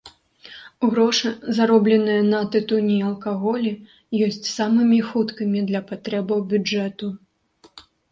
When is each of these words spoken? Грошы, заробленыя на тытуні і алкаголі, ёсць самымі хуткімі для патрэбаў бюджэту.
Грошы, 0.91 1.31
заробленыя 1.57 2.21
на 2.33 2.39
тытуні 2.55 2.95
і 3.01 3.03
алкаголі, 3.09 3.73
ёсць 4.29 4.49
самымі 4.57 4.97
хуткімі 5.11 5.59
для 5.69 5.81
патрэбаў 5.93 6.39
бюджэту. 6.55 7.07